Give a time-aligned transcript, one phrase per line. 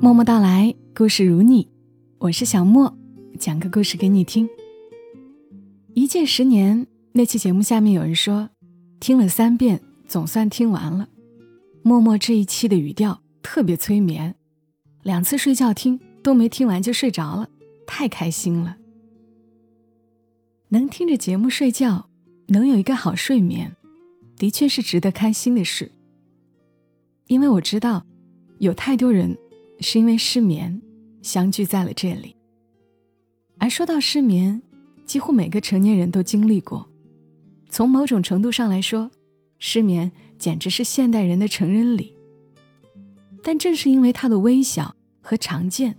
[0.00, 1.68] 默默到来，故事如你，
[2.18, 2.96] 我是小莫，
[3.36, 4.48] 讲个故事给你听。
[5.92, 8.48] 一见十年那期节目下面有人说，
[9.00, 11.08] 听了三遍，总算听完了。
[11.82, 14.36] 默默这一期的语调特别催眠，
[15.02, 17.48] 两次睡觉听都没听完就睡着了，
[17.84, 18.76] 太开心了。
[20.68, 22.08] 能听着节目睡觉，
[22.46, 23.74] 能有一个好睡眠，
[24.36, 25.90] 的确是值得开心的事。
[27.26, 28.06] 因为我知道，
[28.58, 29.36] 有太多人。
[29.80, 30.80] 是因为失眠，
[31.22, 32.34] 相聚在了这里。
[33.58, 34.60] 而说到失眠，
[35.04, 36.88] 几乎每个成年人都经历过。
[37.70, 39.10] 从某种程度上来说，
[39.58, 42.14] 失眠简直是现代人的成人礼。
[43.42, 45.96] 但正是因为它的微小和常见，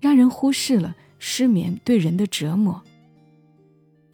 [0.00, 2.82] 让人忽视了失眠对人的折磨。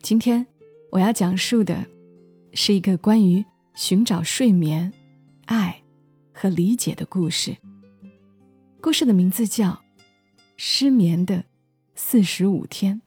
[0.02, 0.46] 今天
[0.90, 1.86] 我要讲述的，
[2.54, 4.92] 是一个关于寻找睡眠、
[5.46, 5.82] 爱
[6.32, 7.56] 和理解的故事。
[8.82, 9.68] 故事的名字叫
[10.56, 11.44] 《失眠的
[11.94, 13.02] 四十五天》。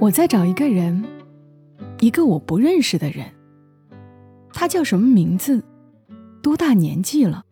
[0.00, 1.04] 我在找一个人，
[2.00, 3.30] 一个我不认识的人。
[4.54, 5.62] 他叫什么名字？
[6.42, 7.44] 多大年纪了？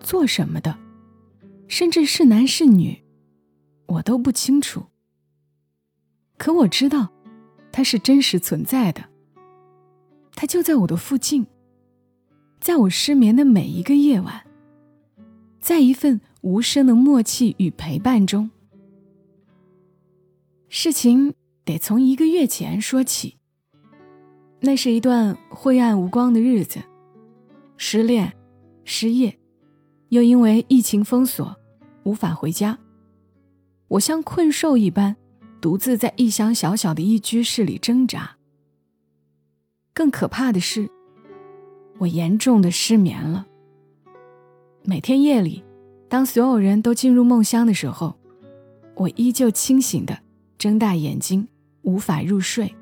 [0.00, 0.78] 做什么的？
[1.68, 3.04] 甚至是男是女，
[3.84, 4.86] 我都不清楚。
[6.38, 7.12] 可我知道，
[7.70, 9.04] 他是真实存在的。
[10.34, 11.46] 他就在我的附近。
[12.60, 14.44] 在我失眠的每一个夜晚，
[15.60, 18.50] 在一份无声的默契与陪伴中，
[20.68, 21.34] 事情
[21.64, 23.36] 得从一个月前说起。
[24.60, 26.80] 那是一段灰暗无光的日子，
[27.76, 28.32] 失恋、
[28.84, 29.38] 失业，
[30.08, 31.56] 又因为疫情封锁，
[32.02, 32.76] 无法回家。
[33.86, 35.16] 我像困兽一般，
[35.60, 38.36] 独自在异乡小小的一居室里挣扎。
[39.94, 40.90] 更可怕的是。
[41.98, 43.46] 我严重的失眠了。
[44.84, 45.64] 每天夜里，
[46.08, 48.16] 当所有人都进入梦乡的时候，
[48.94, 50.18] 我依旧清醒的
[50.56, 51.46] 睁大眼睛，
[51.82, 52.74] 无法入睡。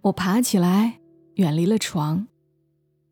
[0.00, 1.00] 我爬起来，
[1.34, 2.26] 远离了床，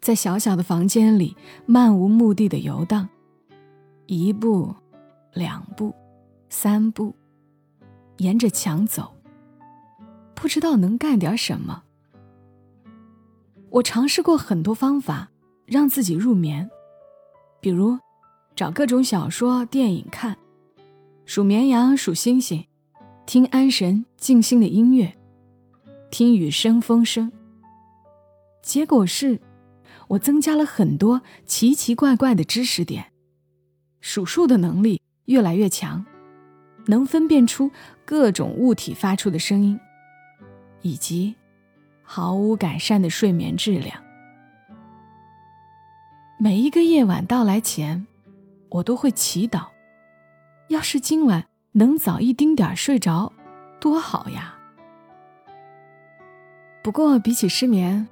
[0.00, 3.08] 在小小的房间里漫无目的的游荡，
[4.06, 4.74] 一步，
[5.32, 5.94] 两步，
[6.48, 7.14] 三步，
[8.18, 9.14] 沿着墙走，
[10.34, 11.84] 不知道能干点什么。
[13.72, 15.30] 我尝试过很多方法
[15.64, 16.70] 让自己入眠，
[17.58, 17.98] 比如
[18.54, 20.36] 找各种小说、电影看，
[21.24, 22.66] 数绵羊、数星星，
[23.24, 25.16] 听安神静心的音乐，
[26.10, 27.32] 听雨声、风声。
[28.60, 29.40] 结果是，
[30.08, 33.10] 我增加了很多奇奇怪怪的知识点，
[34.02, 36.04] 数数的能力越来越强，
[36.88, 37.70] 能分辨出
[38.04, 39.80] 各种物体发出的声音，
[40.82, 41.36] 以及。
[42.14, 43.98] 毫无改善的睡眠质量。
[46.36, 48.06] 每一个夜晚到来前，
[48.68, 49.68] 我都会祈祷：
[50.68, 53.32] 要是今晚能早一丁点睡着，
[53.80, 54.54] 多好呀！
[56.82, 58.06] 不过，比起失眠，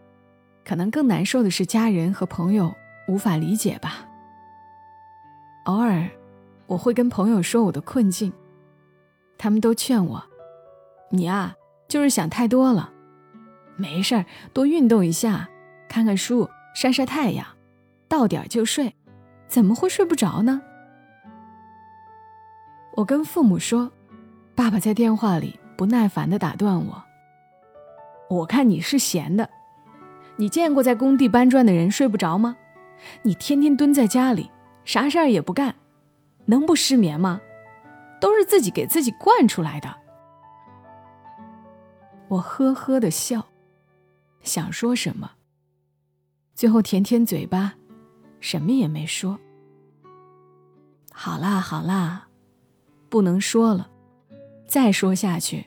[0.65, 2.75] 可能更难受的是家人和朋友
[3.07, 4.09] 无法理解吧。
[5.65, 6.09] 偶尔，
[6.67, 8.33] 我会跟朋友说我的困境，
[9.37, 10.25] 他们都劝我
[11.13, 11.55] ：“你啊，
[11.87, 12.91] 就是想太多了。”
[13.81, 15.49] 没事儿，多运动一下，
[15.89, 17.47] 看看书，晒晒太阳，
[18.09, 18.95] 到点就睡，
[19.49, 20.61] 怎么会睡不着呢？
[22.93, 23.91] 我跟父母说，
[24.55, 27.03] 爸爸在电话里不耐烦地打断我。
[28.29, 29.49] 我看你是闲的，
[30.37, 32.55] 你见过在工地搬砖的人睡不着吗？
[33.23, 34.51] 你天天蹲在家里，
[34.85, 35.75] 啥事儿也不干，
[36.45, 37.41] 能不失眠吗？
[38.21, 39.97] 都是自己给自己惯出来的。
[42.29, 43.47] 我呵呵的笑。
[44.43, 45.33] 想说什么，
[46.55, 47.75] 最后舔舔嘴巴，
[48.41, 49.39] 什么也没说。
[51.13, 52.29] 好啦好啦，
[53.09, 53.91] 不能说了，
[54.67, 55.67] 再说下去，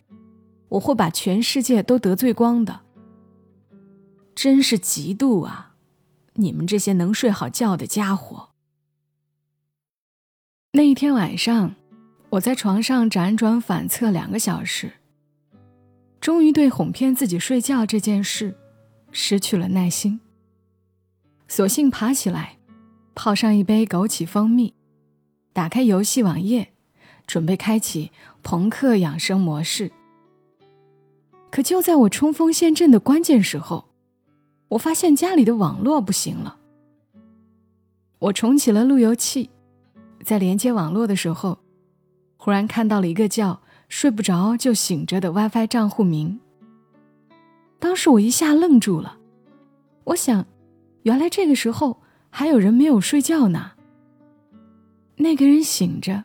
[0.69, 2.81] 我会把全世界都得罪光的。
[4.33, 5.75] 真是嫉妒啊！
[6.33, 8.49] 你们这些能睡好觉的家伙。
[10.71, 11.75] 那一天晚上，
[12.31, 14.93] 我在床上辗转反侧两个小时，
[16.19, 18.57] 终于对哄骗自己睡觉这件事。
[19.13, 20.19] 失去了耐心，
[21.47, 22.57] 索性爬起来，
[23.13, 24.73] 泡上一杯枸杞蜂蜜，
[25.53, 26.73] 打开游戏网页，
[27.27, 28.11] 准备开启
[28.41, 29.91] 朋克养生模式。
[31.51, 33.85] 可就在我冲锋陷阵的关键时候，
[34.69, 36.57] 我发现家里的网络不行了。
[38.17, 39.51] 我重启了路由器，
[40.23, 41.59] 在连接网络的时候，
[42.37, 46.39] 忽然看到了一个叫“睡不着就醒着”的 WiFi 账户名。
[47.83, 49.17] 当时我一下愣住了，
[50.05, 50.45] 我想，
[51.01, 53.73] 原来这个时候还有人没有睡觉呢。
[55.17, 56.23] 那个人醒着，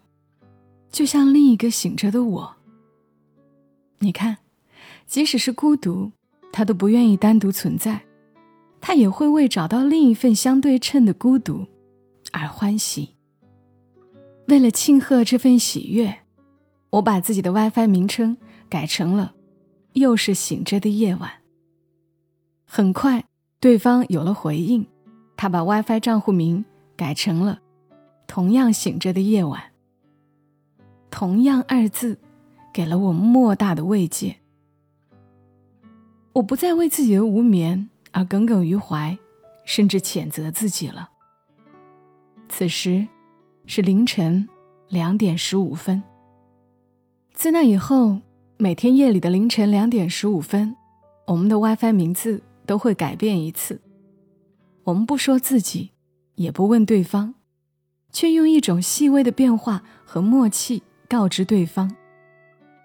[0.89, 2.57] 就像另一个醒着的我。
[3.99, 4.37] 你看，
[5.09, 6.13] 即使是孤独，
[6.53, 8.03] 他都不愿意单独存在，
[8.81, 11.67] 他也会为找到另一份相对称的孤独
[12.31, 13.17] 而欢喜。
[14.47, 16.21] 为了庆贺这份喜悦，
[16.91, 18.37] 我把自己的 WiFi 名称
[18.69, 19.35] 改成了
[19.95, 21.29] “又是醒着的夜晚”。
[22.71, 23.25] 很快，
[23.59, 24.87] 对方有了回应，
[25.37, 27.61] 他把 WiFi 账户名改成了
[28.29, 29.63] “同样醒着的夜晚”。
[31.11, 32.19] 同样二字，
[32.73, 34.37] 给了我莫大的慰藉。
[36.35, 39.19] 我不再为自己的无眠而耿耿于怀，
[39.65, 41.11] 甚至谴责自己了。
[42.49, 43.09] 此时。
[43.71, 44.49] 是凌晨
[44.89, 46.03] 两点十五分。
[47.35, 48.19] 自那以后，
[48.57, 50.75] 每天夜里的凌晨两点十五分，
[51.27, 53.81] 我们的 WiFi 名字都会改变一次。
[54.85, 55.93] 我们不说自己，
[56.35, 57.35] 也不问对方，
[58.13, 61.91] 却用一种细微的变化和默契告知对方：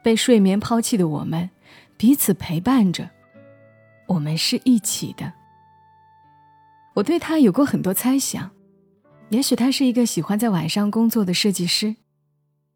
[0.01, 1.49] 被睡眠抛弃的我们，
[1.97, 3.09] 彼此陪伴着，
[4.07, 5.33] 我们是一起的。
[6.95, 8.49] 我对他有过很多猜想。
[9.29, 11.95] 也许他是一个喜欢在晚上工作的设计师，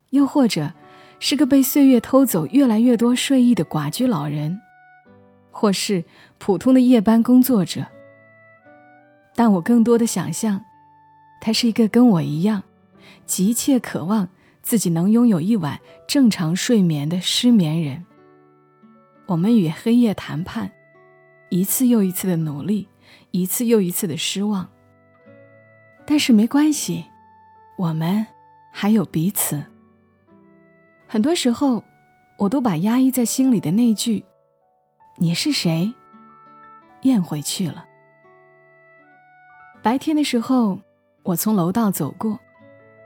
[0.10, 0.74] 又或者
[1.20, 4.60] 是个被岁月偷走越来越多睡意的寡居老人，
[5.60, 6.06] 或是
[6.38, 7.88] 普通的夜班工作者。
[9.34, 10.64] 但我更多的想象，
[11.42, 12.62] 他是一个跟我一样，
[13.26, 14.30] 急切渴望
[14.62, 18.06] 自己能拥有一晚正常睡眠的失眠人。
[19.26, 20.72] 我们与黑夜谈判，
[21.50, 22.88] 一次又一次的努力，
[23.32, 24.70] 一次又一次的失望。
[26.06, 27.06] 但是没关系，
[27.80, 28.28] 我们
[28.72, 29.64] 还有彼此。
[31.08, 31.84] 很多时候，
[32.38, 34.24] 我都把压抑在心里的那句
[35.18, 35.94] “你是谁”
[37.04, 37.86] 咽回去了。
[39.82, 40.80] 白天的时候，
[41.24, 42.40] 我从楼道走过，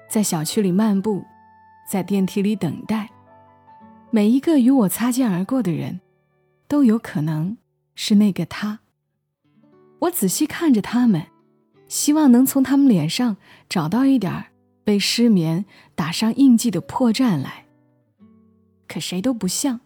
[0.09, 1.25] 在小区里漫步，
[1.89, 3.09] 在电梯里等待。
[4.09, 6.01] 每一个与我擦肩而过的人，
[6.67, 7.57] 都有可能
[7.95, 8.79] 是那个他。
[9.99, 11.27] 我仔细看着他们。
[11.87, 13.35] 希望能从他们脸上
[13.67, 14.45] 找到一点
[14.85, 17.65] 被失眠打上印记的破绽来。
[18.87, 19.81] 可谁都不像。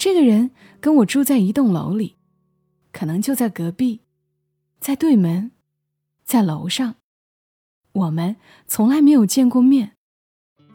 [0.00, 0.50] 这个人
[0.80, 2.16] 跟我住在一栋楼里，
[2.90, 4.00] 可能就在隔壁，
[4.80, 5.50] 在对门，
[6.24, 6.94] 在楼上。
[7.92, 8.36] 我们
[8.66, 9.92] 从来没有见过面，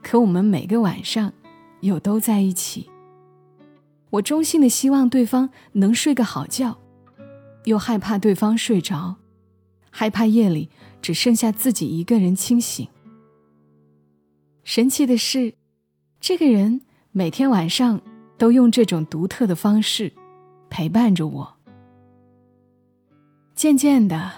[0.04, 1.34] 可我们每个晚上
[1.82, 2.88] 又都在一起。
[4.12, 6.78] 我衷心的希望对方能睡个好觉，
[7.64, 9.16] 又害怕对方睡着。
[9.90, 10.70] 害怕夜里
[11.02, 12.88] 只剩下自己一个人清醒。
[14.64, 15.56] 神奇的是，
[16.20, 18.00] 这个人每天晚上
[18.38, 20.12] 都用这种独特的方式
[20.70, 21.56] 陪伴着我。
[23.56, 24.32] 渐渐的，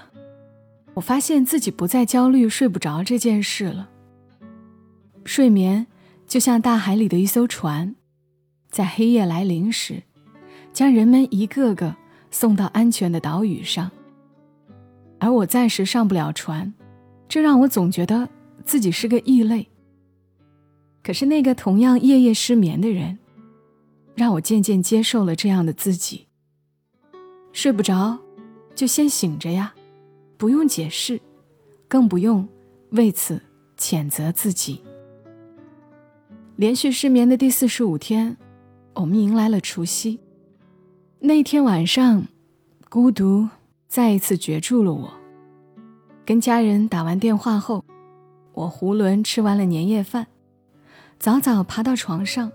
[0.94, 3.89] 我发现自己不再焦虑睡不着这件事了。
[5.25, 5.88] 睡眠
[6.27, 7.95] 就像大海里的一艘船，
[8.69, 10.03] 在黑夜来临时，
[10.71, 11.95] 将人们一个个
[12.29, 13.89] 送到安全的岛屿上。
[15.19, 16.71] 而我暂时上不了船，
[17.27, 18.29] 这让我总觉得
[18.63, 19.67] 自己是个异类。
[21.01, 23.17] 可是那个同样夜夜失眠的人，
[24.18, 26.25] 让我渐渐接受了这样的自己。
[27.54, 28.18] 睡不着，
[28.74, 29.75] 就先醒着呀，
[30.38, 31.21] 不用解释，
[31.88, 32.50] 更不用
[32.90, 33.40] 为此
[33.78, 34.81] 谴责自己。
[36.56, 38.36] 连续失眠的第四十五天，
[38.95, 40.19] 我们迎来了除夕。
[41.19, 42.26] 那天晚上，
[42.90, 43.47] 孤独。
[43.88, 45.14] 再一次绝住了我。
[46.26, 47.86] 跟家人打完电话后，
[48.52, 50.28] 我囫囵吃完了年夜饭，
[51.18, 52.52] 早早爬到床上，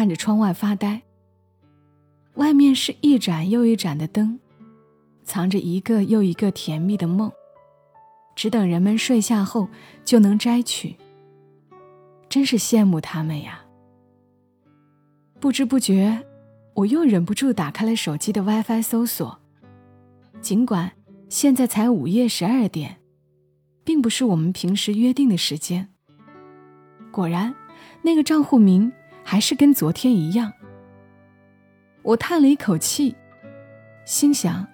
[0.00, 1.02] 看着窗外发呆。
[2.36, 4.40] 外面是一盏又一盏的灯，
[5.24, 7.30] 藏着一个又一个甜蜜的梦，
[8.34, 9.68] 只等人们睡下后
[10.02, 10.96] 就能摘取。
[12.30, 13.62] 真是羡慕他们呀！
[15.38, 16.24] 不知不觉，
[16.72, 19.38] 我又忍不住打开了手机的 WiFi 搜索。
[20.40, 20.92] 尽管
[21.28, 22.96] 现在才午夜十二点，
[23.84, 25.90] 并不是我们平时约定的时间。
[27.10, 27.54] 果然，
[28.00, 28.90] 那个账户名
[29.30, 30.52] 还是跟昨天一样。
[32.02, 33.14] 我叹了一口气，
[34.04, 34.66] 心想：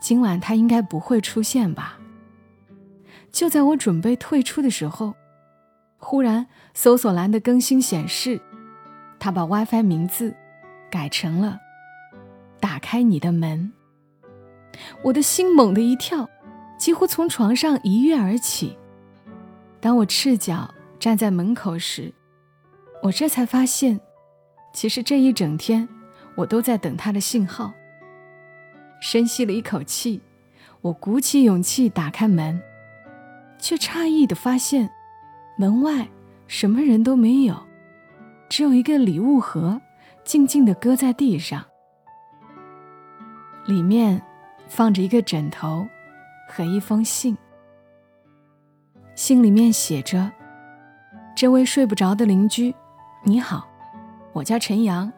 [0.00, 1.98] 今晚他应该不会出现吧？
[3.30, 5.14] 就在我准备退出的时候，
[5.98, 8.40] 忽然搜索栏的更新显示，
[9.18, 10.34] 他把 WiFi 名字
[10.90, 11.60] 改成了
[12.58, 13.70] “打开你的门”。
[15.04, 16.26] 我的心猛地一跳，
[16.78, 18.78] 几乎从床上一跃而起。
[19.78, 22.14] 当我赤脚站在门口时，
[23.02, 24.00] 我这才发现，
[24.72, 25.88] 其实这一整天
[26.36, 27.72] 我都在等他的信号。
[29.00, 30.20] 深吸了一口气，
[30.80, 32.62] 我鼓起勇气打开门，
[33.58, 34.88] 却诧异的发现，
[35.58, 36.08] 门外
[36.46, 37.56] 什么人都没有，
[38.48, 39.80] 只有一个礼物盒
[40.22, 41.64] 静静的搁在地上，
[43.66, 44.22] 里面
[44.68, 45.84] 放着一个枕头
[46.48, 47.36] 和一封信。
[49.16, 50.30] 信里面写着
[51.36, 52.72] ：“这位睡不着的邻居，
[53.24, 53.68] 你好，
[54.32, 55.12] 我叫陈阳。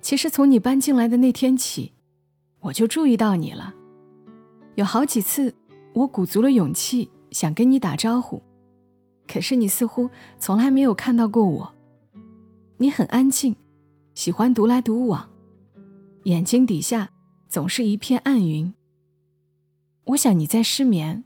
[0.00, 1.92] 其实从你搬进来的那天起，
[2.60, 3.74] 我就注意到你了。”
[4.76, 5.54] 有好几次，
[5.92, 8.42] 我鼓足了勇气想跟你打招呼，
[9.28, 10.08] 可是你似乎
[10.38, 11.74] 从来没有看到过我。
[12.78, 13.54] 你很安静，
[14.14, 15.28] 喜欢独来独往，
[16.24, 17.10] 眼睛底下
[17.48, 18.72] 总是一片暗云。
[20.06, 21.22] 我想你在失眠，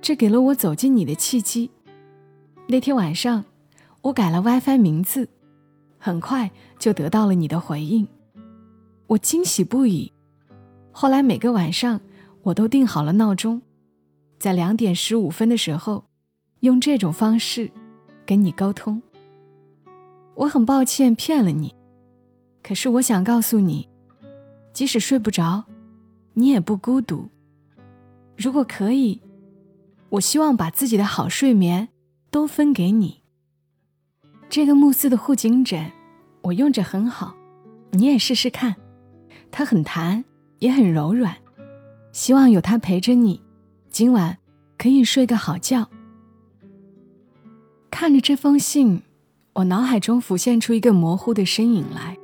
[0.00, 1.70] 这给了我走进你的契机。
[2.68, 3.44] 那天晚上，
[4.02, 5.28] 我改了 WiFi 名字，
[5.98, 8.06] 很快就得到了你的回应，
[9.08, 10.12] 我惊喜不已。
[10.92, 12.00] 后来每个晚上，
[12.42, 13.60] 我都定好了闹钟，
[14.38, 16.04] 在两点十五分的时候，
[16.60, 17.70] 用这种方式
[18.24, 19.02] 跟你沟通。
[20.34, 21.74] 我很抱歉骗了你，
[22.62, 23.88] 可是我想告诉你，
[24.72, 25.64] 即使睡不着，
[26.34, 27.28] 你也不孤独。
[28.36, 29.20] 如果可以，
[30.10, 31.88] 我希望把自己的好睡眠
[32.30, 33.22] 都分给你。
[34.48, 35.90] 这个慕斯的护颈枕，
[36.42, 37.34] 我用着很好，
[37.92, 38.74] 你也试试看，
[39.50, 40.24] 它很弹。
[40.58, 41.36] 也很柔软，
[42.10, 43.40] 希望有它陪着你，
[43.90, 44.38] 今晚
[44.76, 45.88] 可以睡个好觉。
[47.92, 49.02] 看着这封信，
[49.52, 52.18] 我脑海中浮现出一个模糊的身影来，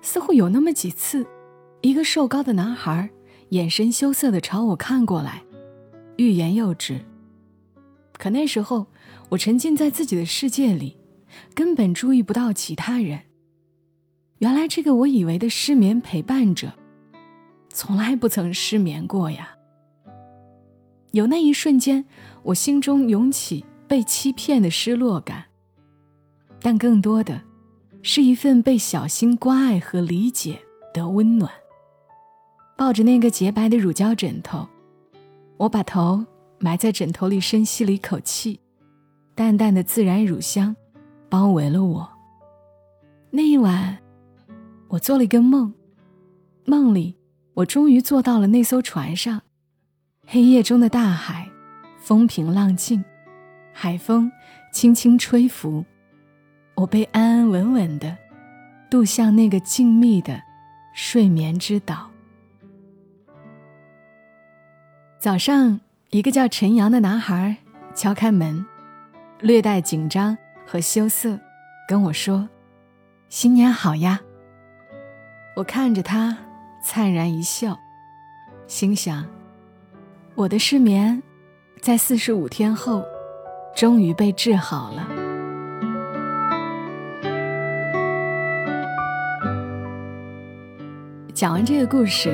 [0.00, 1.26] 似乎有那么几次，
[1.80, 3.10] 一个瘦高的男孩
[3.48, 5.42] 眼神羞涩的朝我看过来，
[6.18, 7.00] 欲言又止。
[8.18, 8.86] 可那时候
[9.30, 10.96] 我沉浸在自己的世界里，
[11.54, 13.20] 根本注意不到其他人。
[14.38, 16.72] 原来这个我以为的失眠陪伴者。
[17.70, 19.50] 从来不曾失眠过呀。
[21.12, 22.04] 有那一瞬间，
[22.42, 25.44] 我心中涌起被欺骗的失落感，
[26.60, 27.40] 但更多的，
[28.02, 30.58] 是一份被小心关爱和理解
[30.92, 31.50] 的温暖。
[32.76, 34.66] 抱着那个洁白的乳胶枕头，
[35.56, 36.24] 我把头
[36.58, 38.60] 埋在枕头里，深吸了一口气，
[39.34, 40.74] 淡淡的自然乳香
[41.28, 42.08] 包围了我。
[43.30, 43.98] 那一晚，
[44.88, 45.72] 我做了一个梦，
[46.64, 47.16] 梦里。
[47.54, 49.42] 我终于坐到了那艘船上，
[50.24, 51.50] 黑夜中的大海，
[51.98, 53.04] 风平浪静，
[53.72, 54.30] 海风
[54.72, 55.84] 轻轻吹拂，
[56.76, 58.16] 我被安安稳稳的
[58.88, 60.40] 渡向那个静谧的
[60.94, 62.08] 睡眠之岛。
[65.18, 67.54] 早上，一个叫陈阳的男孩
[67.94, 68.64] 敲开门，
[69.40, 70.36] 略带紧张
[70.66, 71.38] 和羞涩，
[71.86, 72.48] 跟我说
[73.28, 74.18] ：“新年好呀。”
[75.54, 76.36] 我看着他。
[76.80, 77.76] 灿然一笑，
[78.68, 79.26] 心想：
[80.36, 81.20] 我的失眠，
[81.82, 83.04] 在四十五天后，
[83.74, 85.06] 终于被治好了。
[91.34, 92.32] 讲完这个故事，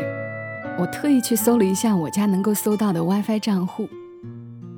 [0.79, 3.89] 我特意去搜了一下我家能够搜到的 WiFi 账户，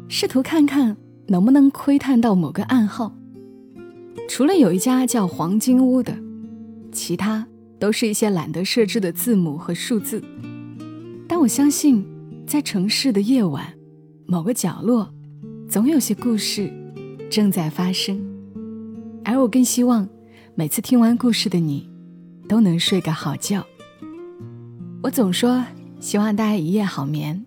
[0.09, 3.13] 试图看看能不能窥探到某个暗号。
[4.29, 6.17] 除了有一家叫黄金屋的，
[6.93, 7.47] 其他。
[7.79, 10.25] 都是一些懒得设置的字母和数字，
[11.29, 12.03] 但我相信，
[12.47, 13.75] 在城市的夜晚，
[14.25, 15.13] 某个角落，
[15.69, 16.73] 总有些故事
[17.31, 18.19] 正在发生。
[19.23, 20.09] 而我更希望，
[20.55, 21.87] 每次听完故事的你，
[22.49, 23.63] 都能睡个好觉。
[25.03, 25.63] 我总说
[25.99, 27.45] 希望大家一夜好眠，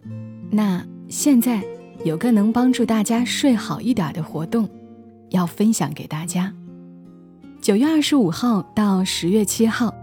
[0.50, 1.64] 那现在
[2.04, 4.68] 有个能帮助大家睡好一点的活动，
[5.30, 6.54] 要分享给大家。
[7.62, 9.94] 九月二十五号到十月七号。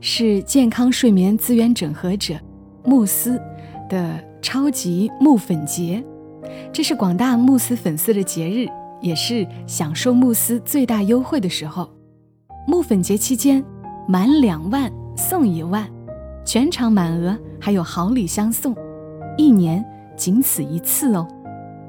[0.00, 2.38] 是健康睡眠资源整合者
[2.84, 3.36] 慕斯
[3.88, 6.04] 的超级慕粉节，
[6.72, 8.68] 这是广大慕斯粉丝的节日，
[9.00, 11.92] 也是享受慕斯最大优惠的时候。
[12.68, 13.64] 慕粉节期间，
[14.06, 15.84] 满两万送一万，
[16.44, 18.74] 全场满额还有好礼相送，
[19.36, 19.84] 一年
[20.16, 21.26] 仅此一次哦。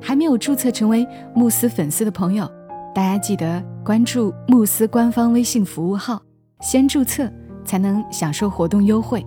[0.02, 2.50] 还没有注册成为慕斯粉丝的朋友，
[2.94, 6.22] 大家记得关注慕斯官方微信服务号，
[6.62, 7.32] 先注册。
[7.66, 9.24] 才能享受活动优惠。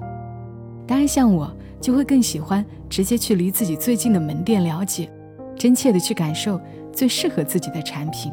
[0.84, 5.08] 当然，像我就会更喜欢直接去离自己最近的门店了解，
[5.56, 6.60] 真切的去感受
[6.92, 8.32] 最适合自己的产品。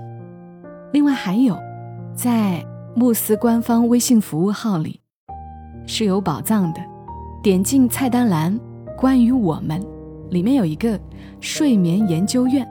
[0.93, 1.55] 另外还有，
[2.15, 4.99] 在慕斯官方微信服务号里
[5.85, 6.81] 是有宝藏的。
[7.41, 8.59] 点进菜单栏
[8.97, 9.81] “关于我们”，
[10.29, 10.99] 里面有一个
[11.39, 12.67] “睡眠研究院”。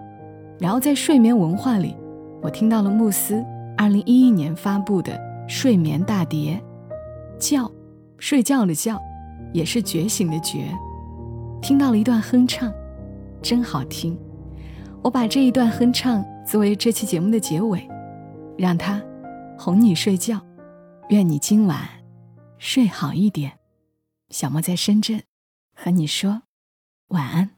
[0.61, 1.97] 然后在睡眠文化里，
[2.43, 3.43] 我听到了慕斯
[3.79, 5.13] 二零一一年发布的
[5.49, 6.61] 《睡眠大碟》，
[7.39, 7.71] 觉，
[8.19, 9.01] 睡觉的觉，
[9.55, 10.67] 也是觉醒的觉。
[11.63, 12.71] 听到了一段哼唱，
[13.41, 14.19] 真好听。
[15.01, 17.89] 我把这一段哼唱作为这期节目的结尾，
[18.59, 19.01] 让它
[19.57, 20.39] 哄你睡觉。
[21.09, 21.79] 愿你今晚
[22.59, 23.53] 睡好一点。
[24.31, 25.25] 小莫在深圳
[25.75, 26.43] 和你说
[27.09, 27.57] 晚安。